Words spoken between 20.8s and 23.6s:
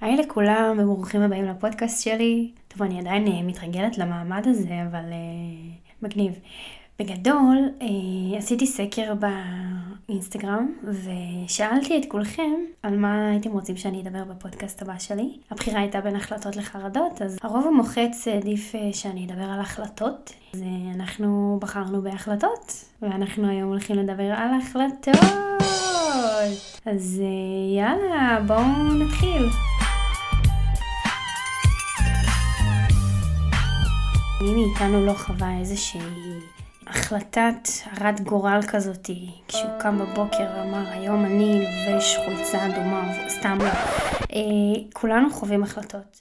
אנחנו בחרנו בהחלטות, ואנחנו